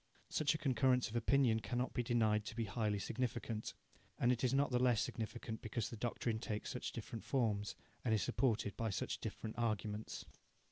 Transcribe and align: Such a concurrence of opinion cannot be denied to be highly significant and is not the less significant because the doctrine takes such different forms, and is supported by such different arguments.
Such 0.29 0.55
a 0.55 0.57
concurrence 0.57 1.09
of 1.11 1.15
opinion 1.15 1.59
cannot 1.59 1.93
be 1.93 2.01
denied 2.01 2.43
to 2.45 2.55
be 2.55 2.63
highly 2.65 2.97
significant 2.97 3.75
and 4.17 4.31
is 4.43 4.51
not 4.51 4.71
the 4.71 4.81
less 4.81 4.99
significant 5.03 5.61
because 5.61 5.89
the 5.91 5.95
doctrine 5.95 6.39
takes 6.39 6.71
such 6.71 6.91
different 6.91 7.23
forms, 7.23 7.75
and 8.03 8.11
is 8.11 8.23
supported 8.23 8.75
by 8.75 8.89
such 8.89 9.19
different 9.19 9.59
arguments. 9.59 10.25